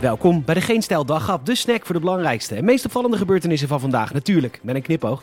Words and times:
Welkom 0.00 0.44
bij 0.44 0.54
de 0.54 0.60
Geen 0.60 0.82
Stijl 0.82 1.04
Daghap, 1.04 1.46
de 1.46 1.54
snack 1.54 1.86
voor 1.86 1.94
de 1.94 2.00
belangrijkste 2.00 2.54
en 2.54 2.64
meest 2.64 2.84
opvallende 2.84 3.16
gebeurtenissen 3.16 3.68
van 3.68 3.80
vandaag. 3.80 4.12
Natuurlijk, 4.12 4.58
met 4.62 4.74
een 4.74 4.82
knipoog. 4.82 5.22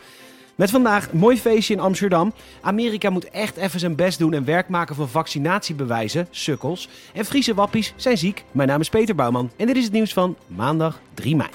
Met 0.56 0.70
vandaag 0.70 1.12
mooi 1.12 1.38
feestje 1.38 1.74
in 1.74 1.80
Amsterdam. 1.80 2.34
Amerika 2.62 3.10
moet 3.10 3.30
echt 3.30 3.58
even 3.58 3.80
zijn 3.80 3.96
best 3.96 4.20
doen 4.20 4.34
en 4.34 4.46
werk 4.46 4.70
maken 4.70 4.96
van 4.96 5.10
vaccinatiebewijzen, 5.10 6.28
sukkels. 6.30 6.90
En 7.14 7.26
Friese 7.26 7.54
wappies 7.54 7.94
zijn 7.96 8.18
ziek. 8.18 8.44
Mijn 8.52 8.68
naam 8.68 8.80
is 8.80 8.90
Peter 8.90 9.16
Bouwman 9.16 9.52
en 9.56 9.68
dit 9.68 9.76
is 9.76 9.84
het 9.84 9.94
nieuws 9.94 10.14
van 10.14 10.36
maandag 10.48 11.00
3 11.14 11.36
mei. 11.36 11.50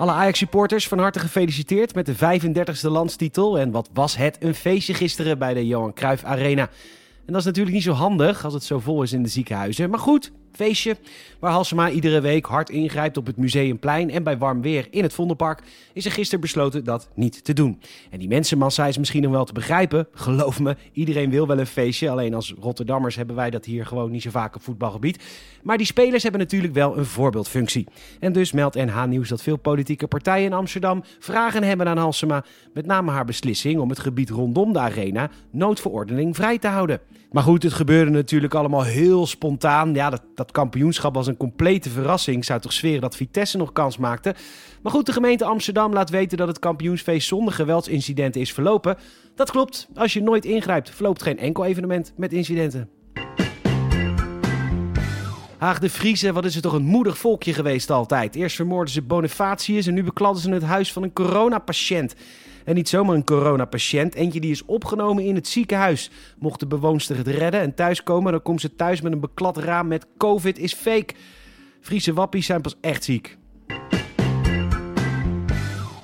Alle 0.00 0.12
Ajax-supporters 0.12 0.88
van 0.88 0.98
harte 0.98 1.18
gefeliciteerd 1.18 1.94
met 1.94 2.06
de 2.06 2.14
35e 2.14 2.90
landstitel. 2.90 3.58
En 3.58 3.70
wat 3.70 3.90
was 3.92 4.16
het 4.16 4.36
een 4.40 4.54
feestje 4.54 4.94
gisteren 4.94 5.38
bij 5.38 5.54
de 5.54 5.66
Johan 5.66 5.92
Cruijff 5.92 6.24
Arena. 6.24 6.62
En 7.26 7.32
dat 7.32 7.36
is 7.36 7.44
natuurlijk 7.44 7.74
niet 7.74 7.84
zo 7.84 7.92
handig 7.92 8.44
als 8.44 8.54
het 8.54 8.64
zo 8.64 8.78
vol 8.78 9.02
is 9.02 9.12
in 9.12 9.22
de 9.22 9.28
ziekenhuizen. 9.28 9.90
Maar 9.90 9.98
goed, 9.98 10.32
feestje 10.52 10.96
waar 11.38 11.52
Halsema 11.52 11.90
iedere 11.90 12.20
week 12.20 12.46
hard 12.46 12.70
ingrijpt 12.70 13.16
op 13.16 13.26
het 13.26 13.36
Museumplein 13.36 14.10
en 14.10 14.22
bij 14.22 14.38
warm 14.38 14.62
weer 14.62 14.86
in 14.90 15.02
het 15.02 15.12
Vondelpark, 15.12 15.62
is 15.92 16.04
er 16.04 16.12
gisteren 16.12 16.40
besloten 16.40 16.84
dat 16.84 17.08
niet 17.14 17.44
te 17.44 17.52
doen. 17.52 17.80
En 18.10 18.18
die 18.18 18.28
mensenmassa 18.28 18.86
is 18.86 18.98
misschien 18.98 19.22
nog 19.22 19.32
wel 19.32 19.44
te 19.44 19.52
begrijpen. 19.52 20.08
Geloof 20.14 20.60
me, 20.60 20.76
iedereen 20.92 21.30
wil 21.30 21.46
wel 21.46 21.58
een 21.58 21.66
feestje. 21.66 22.10
Alleen 22.10 22.34
als 22.34 22.54
Rotterdammers 22.60 23.16
hebben 23.16 23.36
wij 23.36 23.50
dat 23.50 23.64
hier 23.64 23.86
gewoon 23.86 24.10
niet 24.10 24.22
zo 24.22 24.30
vaak 24.30 24.54
op 24.54 24.62
voetbalgebied. 24.62 25.24
Maar 25.62 25.76
die 25.76 25.86
spelers 25.86 26.22
hebben 26.22 26.40
natuurlijk 26.40 26.74
wel 26.74 26.98
een 26.98 27.04
voorbeeldfunctie. 27.04 27.86
En 28.20 28.32
dus 28.32 28.52
meldt 28.52 28.76
NH 28.76 29.04
Nieuws 29.04 29.28
dat 29.28 29.42
veel 29.42 29.56
politieke 29.56 30.06
partijen 30.06 30.46
in 30.46 30.52
Amsterdam 30.52 31.02
vragen 31.18 31.62
hebben 31.62 31.88
aan 31.88 31.98
Halsema, 31.98 32.44
met 32.72 32.86
name 32.86 33.10
haar 33.10 33.24
beslissing 33.24 33.80
om 33.80 33.88
het 33.88 33.98
gebied 33.98 34.30
rondom 34.30 34.72
de 34.72 34.78
arena 34.78 35.30
noodverordening 35.50 36.36
vrij 36.36 36.58
te 36.58 36.68
houden. 36.68 37.00
Maar 37.30 37.42
goed, 37.42 37.62
het 37.62 37.72
gebeurde 37.72 38.10
natuurlijk 38.10 38.54
allemaal 38.54 38.82
heel 38.82 39.26
spontaan. 39.26 39.94
Ja, 39.94 40.10
dat, 40.10 40.22
dat 40.40 40.52
kampioenschap 40.52 41.14
was 41.14 41.26
een 41.26 41.36
complete 41.36 41.90
verrassing. 41.90 42.44
Zou 42.44 42.60
toch 42.60 42.72
zweren 42.72 43.00
dat 43.00 43.16
Vitesse 43.16 43.56
nog 43.56 43.72
kans 43.72 43.96
maakte. 43.96 44.34
Maar 44.82 44.92
goed, 44.92 45.06
de 45.06 45.12
gemeente 45.12 45.44
Amsterdam 45.44 45.92
laat 45.92 46.10
weten 46.10 46.38
dat 46.38 46.48
het 46.48 46.58
kampioensfeest 46.58 47.28
zonder 47.28 47.54
geweldsincidenten 47.54 48.40
is 48.40 48.52
verlopen. 48.52 48.96
Dat 49.34 49.50
klopt. 49.50 49.88
Als 49.94 50.12
je 50.12 50.22
nooit 50.22 50.44
ingrijpt, 50.44 50.90
verloopt 50.90 51.22
geen 51.22 51.38
enkel 51.38 51.64
evenement 51.64 52.12
met 52.16 52.32
incidenten. 52.32 52.88
Haag 55.58 55.78
de 55.78 55.90
Friese, 55.90 56.32
wat 56.32 56.44
is 56.44 56.54
het 56.54 56.62
toch 56.62 56.72
een 56.72 56.82
moedig 56.82 57.18
volkje 57.18 57.54
geweest 57.54 57.90
altijd. 57.90 58.34
Eerst 58.34 58.56
vermoorden 58.56 58.94
ze 58.94 59.02
Bonifatius 59.02 59.86
en 59.86 59.94
nu 59.94 60.02
bekladden 60.02 60.42
ze 60.42 60.50
het 60.50 60.62
huis 60.62 60.92
van 60.92 61.02
een 61.02 61.12
coronapatiënt. 61.12 62.14
En 62.64 62.74
niet 62.74 62.88
zomaar 62.88 63.14
een 63.14 63.24
coronapatiënt, 63.24 64.14
eentje 64.14 64.40
die 64.40 64.50
is 64.50 64.64
opgenomen 64.64 65.24
in 65.24 65.34
het 65.34 65.48
ziekenhuis. 65.48 66.10
Mocht 66.38 66.60
de 66.60 66.66
bewoonster 66.66 67.16
het 67.16 67.26
redden 67.26 67.60
en 67.60 67.74
thuiskomen, 67.74 68.32
dan 68.32 68.42
komt 68.42 68.60
ze 68.60 68.76
thuis 68.76 69.00
met 69.00 69.12
een 69.12 69.20
beklad 69.20 69.56
raam 69.56 69.86
met 69.88 70.06
COVID 70.16 70.58
is 70.58 70.74
fake. 70.74 71.14
Friese 71.80 72.12
wappies 72.12 72.46
zijn 72.46 72.60
pas 72.60 72.76
echt 72.80 73.04
ziek. 73.04 73.38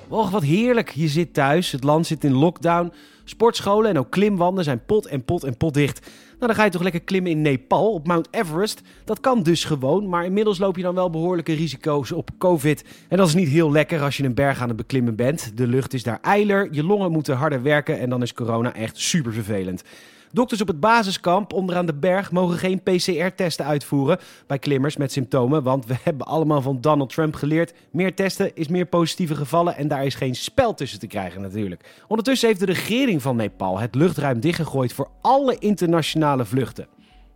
Och, 0.07 0.29
wat 0.29 0.43
heerlijk. 0.43 0.89
Je 0.89 1.07
zit 1.07 1.33
thuis, 1.33 1.71
het 1.71 1.83
land 1.83 2.07
zit 2.07 2.23
in 2.23 2.33
lockdown. 2.33 2.93
Sportscholen 3.23 3.89
en 3.89 3.99
ook 3.99 4.11
klimwanden 4.11 4.63
zijn 4.63 4.85
pot 4.85 5.05
en 5.05 5.25
pot 5.25 5.43
en 5.43 5.57
pot 5.57 5.73
dicht. 5.73 6.11
Nou, 6.39 6.51
dan 6.51 6.55
ga 6.55 6.63
je 6.63 6.71
toch 6.71 6.83
lekker 6.83 7.01
klimmen 7.01 7.31
in 7.31 7.41
Nepal 7.41 7.93
op 7.93 8.07
Mount 8.07 8.27
Everest. 8.31 8.81
Dat 9.05 9.19
kan 9.19 9.43
dus 9.43 9.63
gewoon, 9.63 10.09
maar 10.09 10.25
inmiddels 10.25 10.57
loop 10.57 10.75
je 10.75 10.81
dan 10.81 10.95
wel 10.95 11.09
behoorlijke 11.09 11.53
risico's 11.53 12.11
op 12.11 12.29
COVID. 12.37 12.83
En 13.07 13.17
dat 13.17 13.27
is 13.27 13.33
niet 13.33 13.47
heel 13.47 13.71
lekker 13.71 14.01
als 14.01 14.17
je 14.17 14.23
een 14.23 14.33
berg 14.33 14.61
aan 14.61 14.67
het 14.67 14.77
beklimmen 14.77 15.15
bent. 15.15 15.57
De 15.57 15.67
lucht 15.67 15.93
is 15.93 16.03
daar 16.03 16.19
eiler, 16.21 16.67
je 16.71 16.83
longen 16.83 17.11
moeten 17.11 17.35
harder 17.35 17.61
werken 17.61 17.99
en 17.99 18.09
dan 18.09 18.21
is 18.21 18.33
corona 18.33 18.75
echt 18.75 18.97
super 18.97 19.33
vervelend. 19.33 19.83
Dokters 20.31 20.61
op 20.61 20.67
het 20.67 20.79
basiskamp 20.79 21.53
onderaan 21.53 21.85
de 21.85 21.93
berg 21.93 22.31
mogen 22.31 22.57
geen 22.57 22.83
PCR-testen 22.83 23.65
uitvoeren 23.65 24.19
bij 24.47 24.59
klimmers 24.59 24.97
met 24.97 25.11
symptomen. 25.11 25.63
Want 25.63 25.85
we 25.85 25.95
hebben 26.03 26.27
allemaal 26.27 26.61
van 26.61 26.81
Donald 26.81 27.09
Trump 27.09 27.35
geleerd: 27.35 27.73
meer 27.91 28.15
testen 28.15 28.55
is 28.55 28.67
meer 28.67 28.85
positieve 28.85 29.35
gevallen. 29.35 29.75
En 29.75 29.87
daar 29.87 30.05
is 30.05 30.15
geen 30.15 30.35
spel 30.35 30.73
tussen 30.73 30.99
te 30.99 31.07
krijgen, 31.07 31.41
natuurlijk. 31.41 32.03
Ondertussen 32.07 32.47
heeft 32.47 32.59
de 32.59 32.65
regering 32.65 33.21
van 33.21 33.35
Nepal 33.35 33.79
het 33.79 33.95
luchtruim 33.95 34.39
dichtgegooid 34.39 34.93
voor 34.93 35.09
alle 35.21 35.55
internationale 35.59 36.45
vluchten. 36.45 36.87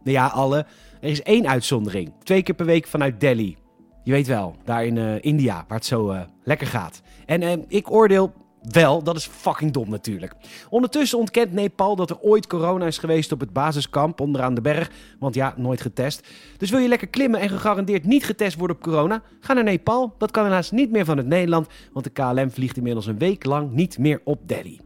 Nou 0.04 0.18
ja, 0.18 0.28
alle. 0.28 0.66
Er 1.02 1.10
is 1.10 1.22
één 1.22 1.48
uitzondering: 1.48 2.14
twee 2.24 2.44
keer 2.44 2.56
per 2.56 2.66
week 2.66 2.88
vanuit 2.88 3.20
Delhi. 3.20 3.58
Je 4.04 4.12
weet 4.12 4.28
wel, 4.28 4.56
daar 4.66 4.86
in 4.86 4.96
uh, 4.96 5.16
India, 5.22 5.66
waar 5.68 5.78
het 5.78 5.86
zo 5.86 6.12
uh, 6.12 6.22
lekker 6.44 6.68
gaat. 6.68 7.02
En 7.26 7.42
uh, 7.42 7.52
ik 7.68 7.92
oordeel 7.92 8.34
wel, 8.62 9.04
dat 9.04 9.16
is 9.16 9.26
fucking 9.26 9.72
dom 9.72 9.90
natuurlijk. 9.90 10.36
Ondertussen 10.70 11.18
ontkent 11.18 11.52
Nepal 11.52 11.96
dat 11.96 12.10
er 12.10 12.20
ooit 12.20 12.48
corona 12.48 12.86
is 12.86 12.98
geweest 12.98 13.32
op 13.32 13.40
het 13.40 13.54
basiskamp 13.54 14.20
onderaan 14.20 14.54
de 14.54 14.62
berg. 14.62 14.92
Want 15.20 15.36
ja, 15.36 15.54
nooit 15.58 15.82
getest. 15.82 16.28
Dus 16.58 16.70
wil 16.70 16.80
je 16.80 16.88
lekker 16.88 17.08
klimmen 17.08 17.40
en 17.40 17.50
gegarandeerd 17.50 18.06
niet 18.06 18.26
getest 18.26 18.58
worden 18.58 18.76
op 18.76 18.84
corona? 18.84 19.22
Ga 19.40 19.54
naar 19.54 19.64
Nepal. 19.64 20.14
Dat 20.18 20.32
kan 20.32 20.44
helaas 20.44 20.72
niet 20.72 20.92
meer 20.92 21.06
van 21.06 21.18
het 21.18 21.28
Nederland. 21.28 21.68
Want 21.94 22.06
de 22.06 22.12
KLM 22.12 22.52
vliegt 22.52 22.78
inmiddels 22.78 23.08
een 23.08 23.18
week 23.18 23.46
lang 23.46 23.72
niet 23.72 23.98
meer 23.98 24.22
op 24.24 24.48
Delhi. 24.48 24.80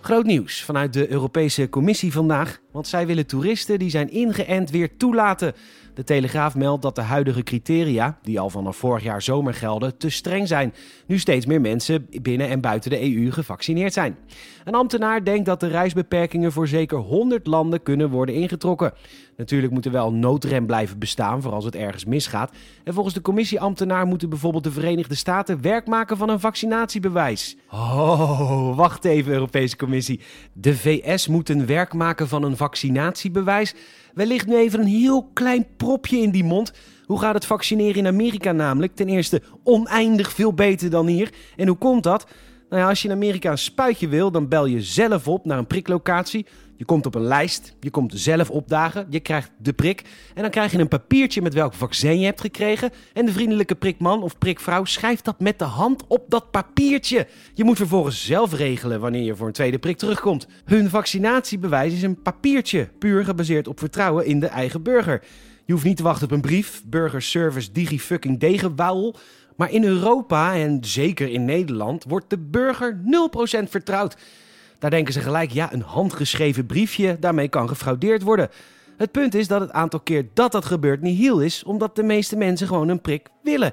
Groot 0.00 0.24
nieuws 0.24 0.64
vanuit 0.64 0.92
de 0.92 1.10
Europese 1.10 1.68
Commissie 1.68 2.12
vandaag. 2.12 2.60
Want 2.72 2.88
zij 2.88 3.06
willen 3.06 3.26
toeristen 3.26 3.78
die 3.78 3.90
zijn 3.90 4.10
ingeënt 4.10 4.70
weer 4.70 4.96
toelaten. 4.96 5.54
De 5.94 6.04
Telegraaf 6.04 6.54
meldt 6.54 6.82
dat 6.82 6.94
de 6.94 7.00
huidige 7.00 7.42
criteria, 7.42 8.18
die 8.22 8.40
al 8.40 8.50
vanaf 8.50 8.76
vorig 8.76 9.02
jaar 9.02 9.22
zomer 9.22 9.54
gelden, 9.54 9.96
te 9.96 10.10
streng 10.10 10.48
zijn. 10.48 10.74
Nu 11.06 11.18
steeds 11.18 11.46
meer 11.46 11.60
mensen 11.60 12.06
binnen 12.22 12.48
en 12.48 12.60
buiten 12.60 12.90
de 12.90 13.14
EU 13.14 13.30
gevaccineerd 13.30 13.92
zijn. 13.92 14.16
Een 14.64 14.74
ambtenaar 14.74 15.24
denkt 15.24 15.46
dat 15.46 15.60
de 15.60 15.66
reisbeperkingen 15.66 16.52
voor 16.52 16.68
zeker 16.68 16.98
100 16.98 17.46
landen 17.46 17.82
kunnen 17.82 18.10
worden 18.10 18.34
ingetrokken. 18.34 18.92
Natuurlijk 19.36 19.72
moet 19.72 19.84
er 19.84 19.92
wel 19.92 20.06
een 20.06 20.18
noodrem 20.18 20.66
blijven 20.66 20.98
bestaan 20.98 21.42
voor 21.42 21.52
als 21.52 21.64
het 21.64 21.74
ergens 21.74 22.04
misgaat. 22.04 22.52
En 22.84 22.94
volgens 22.94 23.14
de 23.14 23.20
commissieambtenaar 23.20 24.06
moeten 24.06 24.28
bijvoorbeeld 24.28 24.64
de 24.64 24.70
Verenigde 24.70 25.14
Staten 25.14 25.62
werk 25.62 25.86
maken 25.86 26.16
van 26.16 26.28
een 26.28 26.40
vaccinatiebewijs. 26.40 27.56
Oh, 27.70 28.76
wacht 28.76 29.04
even, 29.04 29.32
Europese 29.32 29.76
Commissie. 29.76 30.20
De 30.52 30.76
VS 30.76 31.26
moet 31.26 31.48
een 31.48 31.66
werk 31.66 31.92
maken 31.92 32.28
van 32.28 32.42
een 32.42 32.56
vaccinatiebewijs. 32.62 33.74
Wellicht 34.14 34.46
nu 34.46 34.56
even 34.56 34.80
een 34.80 34.86
heel 34.86 35.30
klein 35.32 35.66
propje 35.76 36.18
in 36.18 36.30
die 36.30 36.44
mond. 36.44 36.72
Hoe 37.04 37.18
gaat 37.18 37.34
het 37.34 37.46
vaccineren 37.46 37.94
in 37.94 38.06
Amerika 38.06 38.52
namelijk? 38.52 38.94
Ten 38.94 39.08
eerste 39.08 39.42
oneindig 39.64 40.32
veel 40.32 40.52
beter 40.52 40.90
dan 40.90 41.06
hier. 41.06 41.30
En 41.56 41.66
hoe 41.66 41.76
komt 41.76 42.02
dat? 42.02 42.26
Nou 42.72 42.84
ja, 42.84 42.90
als 42.90 43.02
je 43.02 43.08
in 43.08 43.14
Amerika 43.14 43.50
een 43.50 43.58
spuitje 43.58 44.08
wil, 44.08 44.30
dan 44.30 44.48
bel 44.48 44.66
je 44.66 44.82
zelf 44.82 45.28
op 45.28 45.44
naar 45.44 45.58
een 45.58 45.66
priklocatie. 45.66 46.46
Je 46.76 46.84
komt 46.84 47.06
op 47.06 47.14
een 47.14 47.22
lijst, 47.22 47.74
je 47.80 47.90
komt 47.90 48.12
zelf 48.14 48.50
opdagen, 48.50 49.06
je 49.10 49.20
krijgt 49.20 49.50
de 49.58 49.72
prik. 49.72 50.02
En 50.34 50.42
dan 50.42 50.50
krijg 50.50 50.72
je 50.72 50.78
een 50.78 50.88
papiertje 50.88 51.42
met 51.42 51.54
welk 51.54 51.74
vaccin 51.74 52.18
je 52.18 52.24
hebt 52.24 52.40
gekregen. 52.40 52.90
En 53.12 53.26
de 53.26 53.32
vriendelijke 53.32 53.74
prikman 53.74 54.22
of 54.22 54.38
prikvrouw 54.38 54.84
schrijft 54.84 55.24
dat 55.24 55.40
met 55.40 55.58
de 55.58 55.64
hand 55.64 56.04
op 56.06 56.24
dat 56.28 56.50
papiertje. 56.50 57.26
Je 57.54 57.64
moet 57.64 57.76
vervolgens 57.76 58.24
zelf 58.24 58.52
regelen 58.54 59.00
wanneer 59.00 59.24
je 59.24 59.36
voor 59.36 59.46
een 59.46 59.52
tweede 59.52 59.78
prik 59.78 59.96
terugkomt. 59.96 60.46
Hun 60.64 60.90
vaccinatiebewijs 60.90 61.92
is 61.92 62.02
een 62.02 62.22
papiertje, 62.22 62.88
puur 62.98 63.24
gebaseerd 63.24 63.68
op 63.68 63.78
vertrouwen 63.78 64.26
in 64.26 64.40
de 64.40 64.46
eigen 64.46 64.82
burger. 64.82 65.22
Je 65.64 65.72
hoeft 65.72 65.84
niet 65.84 65.96
te 65.96 66.02
wachten 66.02 66.26
op 66.26 66.32
een 66.32 66.40
brief, 66.40 66.82
burgerservice 66.86 67.72
digi 67.72 68.00
fucking 68.00 68.40
degenwauwel. 68.40 69.16
Maar 69.56 69.70
in 69.70 69.84
Europa 69.84 70.54
en 70.54 70.78
zeker 70.80 71.28
in 71.28 71.44
Nederland 71.44 72.04
wordt 72.08 72.30
de 72.30 72.38
burger 72.38 73.00
0% 73.64 73.68
vertrouwd. 73.68 74.16
Daar 74.78 74.90
denken 74.90 75.12
ze 75.12 75.20
gelijk, 75.20 75.50
ja, 75.50 75.72
een 75.72 75.82
handgeschreven 75.82 76.66
briefje, 76.66 77.16
daarmee 77.20 77.48
kan 77.48 77.68
gefraudeerd 77.68 78.22
worden. 78.22 78.48
Het 78.96 79.12
punt 79.12 79.34
is 79.34 79.48
dat 79.48 79.60
het 79.60 79.72
aantal 79.72 80.00
keer 80.00 80.26
dat 80.34 80.52
dat 80.52 80.64
gebeurt 80.64 81.00
niet 81.00 81.18
heel 81.18 81.40
is, 81.40 81.64
omdat 81.64 81.96
de 81.96 82.02
meeste 82.02 82.36
mensen 82.36 82.66
gewoon 82.66 82.88
een 82.88 83.00
prik 83.00 83.28
willen. 83.42 83.72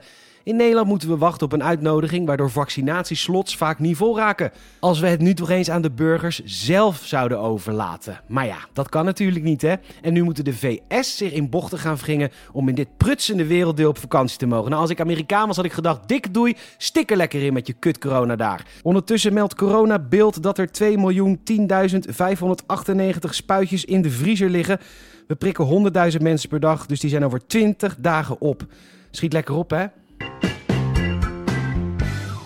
In 0.49 0.55
Nederland 0.55 0.87
moeten 0.87 1.09
we 1.09 1.17
wachten 1.17 1.45
op 1.45 1.53
een 1.53 1.63
uitnodiging 1.63 2.25
waardoor 2.25 2.49
vaccinatieslots 2.49 3.57
vaak 3.57 3.79
niet 3.79 3.97
vol 3.97 4.17
raken. 4.17 4.51
Als 4.79 4.99
we 4.99 5.07
het 5.07 5.19
nu 5.19 5.33
toch 5.33 5.49
eens 5.49 5.69
aan 5.69 5.81
de 5.81 5.91
burgers 5.91 6.41
zelf 6.43 7.01
zouden 7.03 7.39
overlaten. 7.39 8.21
Maar 8.27 8.45
ja, 8.45 8.57
dat 8.73 8.89
kan 8.89 9.05
natuurlijk 9.05 9.45
niet 9.45 9.61
hè. 9.61 9.73
En 10.01 10.13
nu 10.13 10.23
moeten 10.23 10.43
de 10.43 10.53
VS 10.53 11.17
zich 11.17 11.31
in 11.31 11.49
bochten 11.49 11.79
gaan 11.79 11.95
wringen 11.95 12.31
om 12.51 12.69
in 12.69 12.75
dit 12.75 12.97
prutsende 12.97 13.45
werelddeel 13.45 13.89
op 13.89 13.97
vakantie 13.97 14.37
te 14.37 14.45
mogen. 14.45 14.69
Nou, 14.69 14.81
als 14.81 14.91
ik 14.91 14.99
Amerikaan 14.99 15.47
was 15.47 15.55
had 15.55 15.65
ik 15.65 15.71
gedacht, 15.71 16.07
dik 16.07 16.33
doei, 16.33 16.55
stik 16.77 17.11
er 17.11 17.17
lekker 17.17 17.43
in 17.43 17.53
met 17.53 17.67
je 17.67 17.73
kut 17.73 17.97
corona 17.97 18.35
daar. 18.35 18.65
Ondertussen 18.83 19.33
meldt 19.33 19.55
corona 19.55 19.99
beeld 19.99 20.43
dat 20.43 20.57
er 20.57 20.69
2.010.598 20.83 23.29
spuitjes 23.29 23.85
in 23.85 24.01
de 24.01 24.09
vriezer 24.09 24.49
liggen. 24.49 24.79
We 25.27 25.35
prikken 25.35 25.91
100.000 26.11 26.17
mensen 26.21 26.49
per 26.49 26.59
dag, 26.59 26.85
dus 26.85 26.99
die 26.99 27.09
zijn 27.09 27.25
over 27.25 27.47
20 27.47 27.95
dagen 27.99 28.41
op. 28.41 28.65
Schiet 29.11 29.33
lekker 29.33 29.55
op 29.55 29.69
hè. 29.69 29.85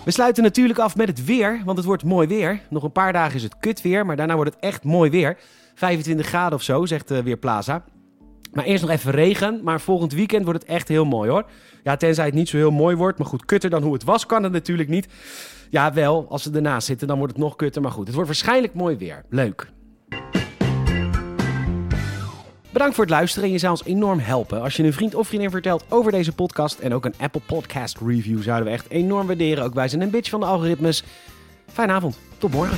We 0.06 0.12
sluiten 0.12 0.44
natuurlijk 0.44 0.80
af 0.80 0.96
met 0.96 1.08
het 1.08 1.26
weer, 1.26 1.62
want 1.66 1.78
het 1.78 1.86
wordt 1.88 2.04
mooi 2.04 2.28
weer. 2.28 2.62
Nog 2.70 2.84
een 2.84 2.92
paar 2.92 3.14
dagen 3.14 3.36
is 3.36 3.44
het 3.44 3.58
kut 3.60 3.82
weer, 3.82 4.06
maar 4.06 4.16
daarna 4.16 4.36
wordt 4.36 4.54
het 4.54 4.64
echt 4.64 4.84
mooi 4.84 5.10
weer. 5.10 5.38
25 5.76 6.26
graden 6.26 6.58
of 6.58 6.64
zo, 6.64 6.86
zegt 6.86 7.12
uh, 7.12 7.20
Weerplaza. 7.20 7.84
Maar 8.52 8.66
eerst 8.66 8.82
nog 8.82 8.92
even 8.92 9.12
regen, 9.12 9.60
maar 9.64 9.82
volgend 9.82 10.14
weekend 10.14 10.46
wordt 10.46 10.62
het 10.62 10.70
echt 10.70 10.88
heel 10.88 11.06
mooi 11.06 11.30
hoor. 11.30 11.46
Ja, 11.84 11.96
tenzij 11.96 12.26
het 12.26 12.34
niet 12.34 12.50
zo 12.50 12.58
heel 12.58 12.72
mooi 12.72 12.96
wordt, 12.96 13.18
maar 13.18 13.28
goed, 13.28 13.46
kutter 13.46 13.70
dan 13.70 13.84
hoe 13.84 13.94
het 13.94 14.04
was 14.04 14.26
kan 14.26 14.44
het 14.44 14.52
natuurlijk 14.52 14.90
niet. 14.90 15.08
Ja, 15.70 15.94
wel. 15.94 16.26
Als 16.30 16.44
ze 16.44 16.52
ernaast 16.52 16.88
zitten, 16.88 17.08
dan 17.08 17.18
wordt 17.18 17.34
het 17.34 17.42
nog 17.42 17.56
kutter. 17.56 17.82
Maar 17.82 17.92
goed, 17.92 18.06
het 18.06 18.16
wordt 18.16 18.30
waarschijnlijk 18.30 18.74
mooi 18.74 18.98
weer. 18.98 19.24
Leuk. 19.30 19.72
Bedankt 22.74 22.96
voor 22.96 23.04
het 23.04 23.14
luisteren. 23.14 23.52
Je 23.52 23.58
zou 23.58 23.72
ons 23.72 23.84
enorm 23.86 24.20
helpen 24.20 24.62
als 24.62 24.76
je 24.76 24.84
een 24.84 24.94
vriend 24.94 25.16
of 25.16 25.28
vriendin 25.28 25.50
vertelt 25.50 25.86
over 25.90 26.12
deze 26.12 26.32
podcast. 26.32 26.80
En 26.80 26.94
ook 26.94 27.06
een 27.06 27.14
Apple 27.18 27.42
Podcast 27.46 27.98
review 28.06 28.42
zouden 28.42 28.66
we 28.66 28.72
echt 28.72 28.90
enorm 28.90 29.28
waarderen. 29.28 29.64
Ook 29.64 29.74
wij 29.74 29.88
zijn 29.88 30.02
een 30.02 30.10
bitch 30.10 30.30
van 30.30 30.40
de 30.40 30.46
algoritmes. 30.46 31.04
Fijne 31.72 31.94
avond. 31.94 32.18
Tot 32.38 32.52
morgen. 32.52 32.78